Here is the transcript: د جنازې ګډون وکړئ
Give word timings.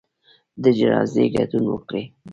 د 0.63 0.63
جنازې 0.77 1.23
ګډون 1.35 1.65
وکړئ 1.69 2.03